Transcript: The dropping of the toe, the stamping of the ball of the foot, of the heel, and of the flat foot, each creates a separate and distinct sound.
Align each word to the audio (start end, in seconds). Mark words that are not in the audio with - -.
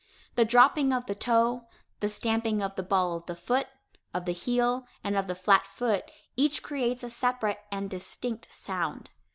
The 0.33 0.45
dropping 0.45 0.91
of 0.93 1.05
the 1.05 1.13
toe, 1.13 1.67
the 1.99 2.09
stamping 2.09 2.59
of 2.63 2.73
the 2.73 2.81
ball 2.81 3.13
of 3.15 3.27
the 3.27 3.35
foot, 3.35 3.67
of 4.15 4.25
the 4.25 4.31
heel, 4.31 4.87
and 5.03 5.15
of 5.15 5.27
the 5.27 5.35
flat 5.35 5.67
foot, 5.67 6.09
each 6.35 6.63
creates 6.63 7.03
a 7.03 7.09
separate 7.11 7.59
and 7.71 7.87
distinct 7.87 8.47
sound. 8.49 9.11